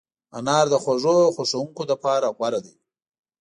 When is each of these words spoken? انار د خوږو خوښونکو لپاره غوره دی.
انار 0.37 0.65
د 0.73 0.75
خوږو 0.83 1.17
خوښونکو 1.35 1.81
لپاره 1.91 2.27
غوره 2.37 2.59
دی. 2.65 2.73